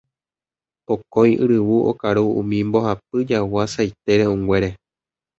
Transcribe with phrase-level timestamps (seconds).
[0.91, 4.71] Pokõi yryvu okaru umi mbohapy jagua saite re'õnguére.